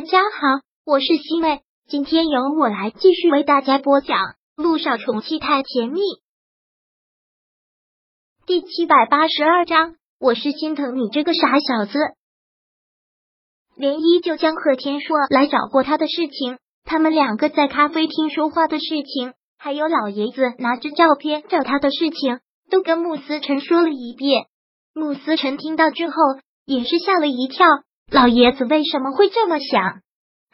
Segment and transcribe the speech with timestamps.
[0.00, 4.16] 大家好，我是西妹，今天由我来继续为大家播讲
[4.56, 6.00] 《路上宠妻太甜蜜》
[8.46, 9.96] 第七百八十二章。
[10.18, 11.98] 我是心疼你这个傻小子。
[13.76, 22.40] 涟漪就将贺天硕来找过他的事情，他们两个在咖啡厅说话的事情，还有老爷子拿着照片找他的事情，
[22.70, 24.46] 都跟穆思辰说了一遍。
[24.94, 26.14] 穆思辰听到之后
[26.64, 27.66] 也是吓了一跳。
[28.12, 30.00] 老爷子为什么会这么想？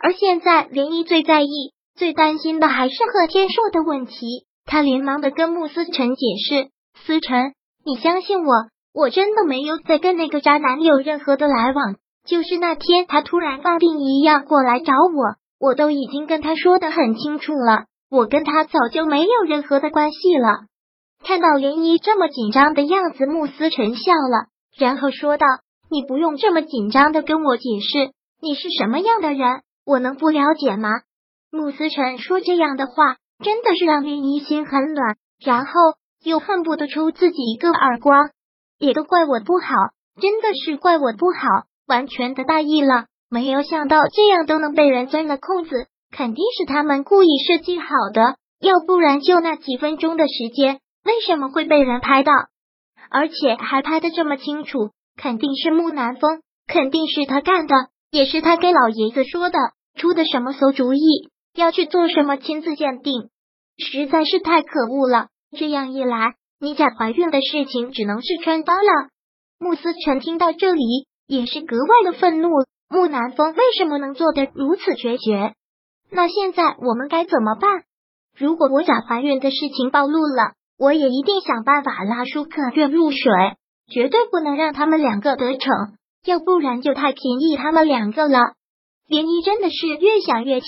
[0.00, 4.46] 而现在，涟漪最在意、最担心的还是贺天硕的问题。
[4.64, 6.70] 他连忙的跟穆思辰解释
[7.04, 7.52] ：“思辰，
[7.84, 8.52] 你相信我，
[8.94, 11.96] 我真的没有再跟那个渣男有任何的来往。
[12.24, 20.60] 就是那天他突然发病一样过来找我，我都已经跟他说的很清楚了，我跟他早就没有任何的关系了。”
[21.22, 24.46] 看到涟漪这么紧张的样子，穆思辰笑了，
[24.78, 25.46] 然后说道。
[25.92, 30.88] 你不用这么紧张的跟我解释，你是什么样的人，我能不了解吗？
[31.50, 35.72] 穆思辰说这样的话，真的是让林一心很暖，然后
[36.24, 38.30] 又恨不得抽自己一个耳光。
[38.78, 39.68] 也都怪我不好，
[40.18, 43.04] 真的是怪我不好，完全的大意了。
[43.28, 52.32] 没有想到这样都能被人钻了空子，肯定是他们故意设计好的，要不然就那几分钟的时间，为什么会被人拍到，
[53.10, 54.88] 而且还拍的这么清楚？
[55.16, 57.74] 肯定是木南风，肯定是他干的，
[58.10, 59.58] 也是他给老爷子说的，
[59.94, 61.00] 出的什么馊主意，
[61.54, 63.28] 要去做什么亲自鉴定，
[63.78, 65.28] 实在是太可恶了。
[65.56, 69.08] 这样一来，你假怀孕的事情只能是穿帮了。
[69.58, 72.48] 穆思辰听到这里也是格外的愤怒，
[72.88, 75.54] 木南风为什么能做得如此决绝？
[76.10, 77.84] 那现在我们该怎么办？
[78.36, 83.20] 如果我假怀孕的事情暴露了，我也一定想办法拉舒克月入水。
[83.92, 85.70] 绝对不能让他们两个得逞，
[86.24, 88.38] 要不然就太便宜他们两个了。
[89.08, 90.66] 涟漪真的是越想越气，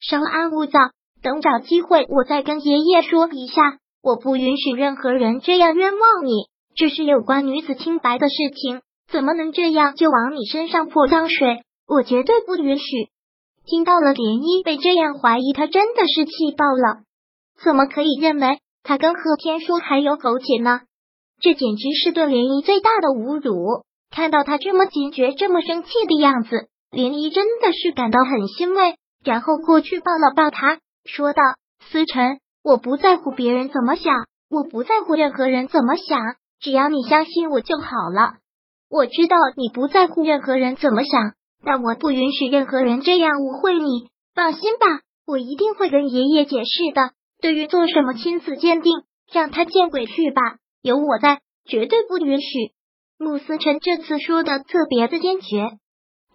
[0.00, 0.78] 稍安勿躁，
[1.22, 3.78] 等找机会我再跟爷爷说一下。
[4.00, 8.80] 我不允许任何人这样冤枉你，这是有关女子清白的事情，
[9.10, 11.62] 怎么能这样就往你身上泼脏水？
[11.86, 12.84] 我绝对不允许。
[13.66, 17.02] 听到了涟漪被这样怀疑，他真的是气爆了。
[17.62, 20.80] 怎么可以认为他跟贺天书还有苟且呢？
[21.40, 23.84] 这简直是对涟漪最大的侮辱！
[24.10, 31.42] 看到他这么坚决、这么生气的样子，涟漪真的是感到很欣慰，然后过去抱了抱他，说道
[31.90, 34.14] ：“思辰，我不在乎别人怎么想，
[34.50, 36.18] 我不在乎任何人怎么想，
[36.58, 38.34] 只要你相信我就好了。
[38.90, 44.08] 我知道你不在乎任何人怎么想，但我不允许任何人这样误会你。
[44.34, 44.86] 放心吧，
[45.26, 47.12] 我一定会跟爷爷解释的。
[47.40, 48.92] 对于做什么亲子鉴定，
[49.30, 50.40] 让他见鬼去吧！”
[50.82, 52.72] 有我在，绝对不允许。
[53.18, 55.70] 穆思辰这次说的特别的坚决，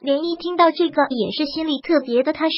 [0.01, 2.55] 连漪听到这个也是心里特别的踏实。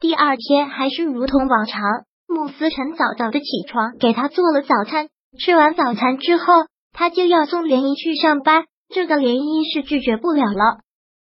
[0.00, 1.80] 第二天还是如同往常，
[2.26, 5.08] 穆思辰早早的起床给他做了早餐。
[5.38, 6.44] 吃完早餐之后，
[6.92, 10.80] 他就要送连漪去上班，这个连漪是拒绝不了了。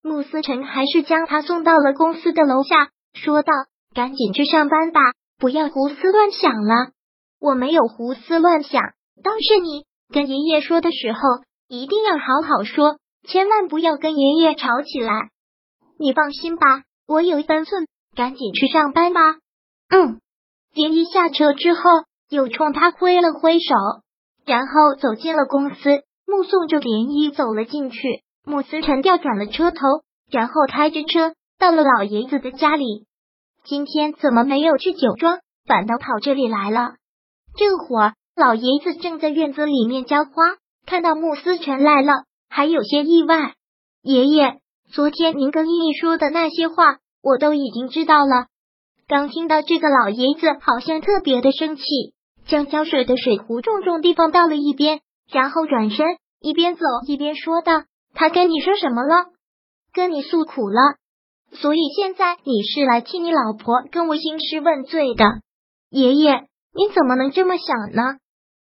[0.03, 3.53] 穆思辰还是将他送到了公司的楼下，说道
[3.93, 5.01] ：“赶紧去上班吧，
[5.39, 6.93] 不要胡思乱想了。”
[7.41, 8.83] 我没有胡思乱想，
[9.23, 9.85] 倒是你。
[10.13, 11.21] 跟爷爷说的时候，
[11.69, 12.99] 一定要好好说，
[13.29, 15.31] 千万不要跟爷爷吵起来。
[15.99, 17.87] 你放心吧，我有分寸，
[18.17, 19.21] 赶紧去上班吧。
[19.91, 20.21] 嗯。
[20.75, 21.81] 连一下车之后，
[22.29, 23.75] 又冲他挥了挥手，
[24.45, 28.23] 然后走进了公司，目送着连一走了进去。
[28.45, 29.79] 穆思辰调转了车头，
[30.31, 33.07] 然后开着车到了老爷子的家里。
[33.65, 36.95] 今天怎么没有去酒庄，反倒跑这里来了？
[37.57, 38.15] 这会儿。
[38.39, 40.31] 老爷子正在院子里面浇花，
[40.87, 42.13] 看到穆思辰来了，
[42.49, 43.55] 还有些意外。
[44.01, 44.61] 爷爷，
[44.93, 48.47] 昨天您跟依依说的那些话，我都已经知道了。
[49.09, 51.83] 刚听到这个，老爷子好像特别的生气，
[52.47, 56.07] 将浇水的水壶重重地放到了一边，然后转身
[56.41, 57.83] 一边走一边说道
[58.15, 59.33] ：“他跟你说什么了？
[59.93, 60.81] 跟你诉苦了？
[61.51, 65.25] 所以现在你是来替你老婆跟我兴师问罪的？
[65.91, 68.19] 爷爷，你怎么能这么想呢？”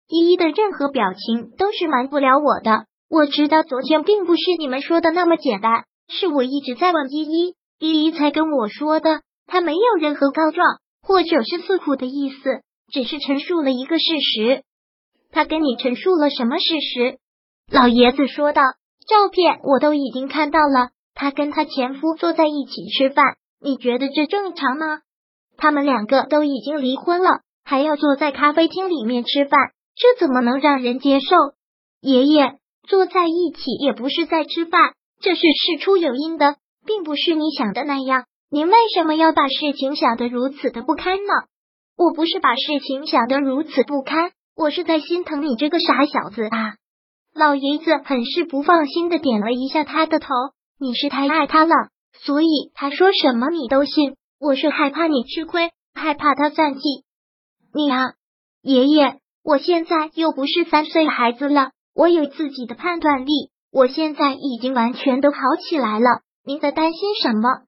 [0.08, 2.86] 依依的任何表情都是瞒不了我的。
[3.08, 9.20] 我知道昨天并不是你们说的那么简单，是我一直在问依依，依依才跟我说的。
[9.46, 10.66] 他没有任何告状
[11.02, 12.62] 或者是诉苦的意思，
[12.92, 14.64] 只是陈述了一个事实。
[15.30, 17.18] 他跟你陈述了什么事实？
[17.70, 18.62] 老爷子说道
[19.06, 23.24] ：“照片我都已经看到了，他跟他前夫坐在一起吃饭，
[23.60, 25.00] 你觉得这正常吗？
[25.56, 29.60] 他们两个都已经离婚了，还要坐在咖啡厅里面吃饭。”
[29.96, 31.26] 这怎么能让人接受？
[32.00, 38.26] 爷爷坐在一起也不是在吃饭，这是事出有因的，并不是你想的那样。
[38.50, 41.32] 您为什么要把事情想得如此的不堪呢？
[41.96, 46.76] 我不是把事情想得如此不堪，我是在心疼你这个傻小子啊！
[47.34, 50.28] 老爷子很是不放心的点了一下他的头。
[50.78, 51.74] 你是太爱他了，
[52.12, 54.14] 所以他说什么你都信。
[54.38, 56.80] 我是害怕你吃亏，害怕他算计
[57.72, 58.12] 你啊，
[58.60, 59.20] 爷爷。
[59.46, 63.52] 我现在又不是三岁孩子了，我有自己的判断力。
[63.70, 67.60] 我现在已经完全都好起来了，您在担心什么？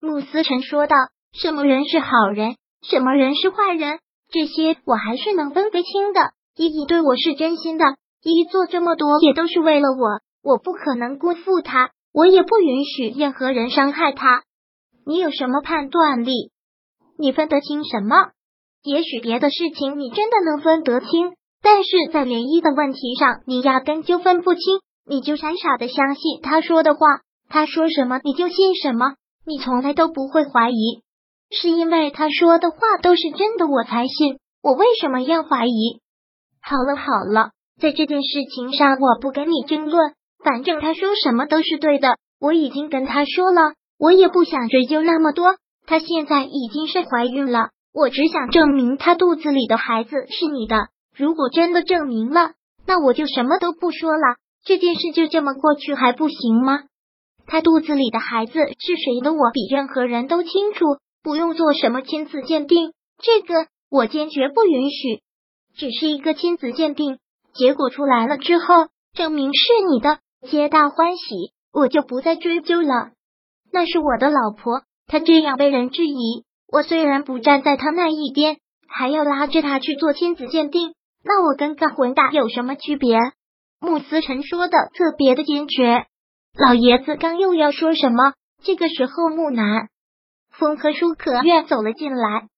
[0.00, 0.96] 穆思辰说道
[1.32, 4.00] ：“什么人是好人，什么人是坏人，
[4.32, 6.32] 这些我还是能分得清的。
[6.56, 7.84] 依依对我是真心的，
[8.24, 14.42] 依依做这么多也都是为了我，我不可能辜负他，我也不允许任何人伤害他。
[15.06, 16.50] 你有什么判断力？
[17.16, 18.16] 你分得清什么？”
[18.82, 24.62] 也许别的事情你真的能分得清，但是在涟漪的问题上，你压根就分不清。
[25.06, 27.00] 你就傻傻的相信他说的话，
[27.48, 31.02] 他说什么你就信什么，你从来都不会怀疑。
[31.50, 34.38] 是因为他说的话都是真的，我才信。
[34.62, 36.00] 我为什么要怀疑？
[36.62, 37.50] 好了好了，
[37.80, 40.12] 在这件事情上我不跟你争论，
[40.44, 42.16] 反正他说什么都是对的。
[42.38, 45.56] 我已经跟他说了，我也不想追究那么多。
[45.86, 47.70] 他现在已经是怀孕了。
[47.92, 50.88] 我只想证明他肚子里的孩子是你的。
[51.16, 52.52] 如果真的证明了，
[52.86, 56.84] 那我就什么都不说了，这件事就这么过去还不行吗？
[57.46, 60.84] 他肚子里的孩子是谁的，我比任何人都清楚，
[61.22, 65.20] 不用做什么亲子鉴定，这个我坚决不允许。
[65.76, 67.18] 只是一个亲子鉴定，
[67.52, 73.10] 结果出来了之后，证明是你的，皆大欢喜，我就不再追究了。
[73.72, 76.44] 那是我的老婆，她这样被人质疑。
[76.72, 80.94] 我虽然不站在他那一边，还要拉着他去做亲子鉴定，
[81.24, 83.18] 那我跟个混蛋有什么区别？
[83.80, 86.06] 穆思辰说的特别的坚决。
[86.54, 89.88] 老爷子刚又要说什么，这个时候木南
[90.50, 92.48] 风和舒可月走了进来，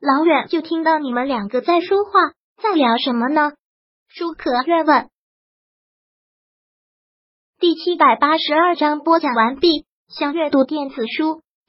[0.00, 2.10] 老远就听到你们两个在说话，
[2.62, 3.52] 在聊什么呢？
[4.08, 5.08] 舒可月问。
[7.60, 9.84] 第七百八十二章播讲完毕。
[10.08, 11.42] 想阅读电子书。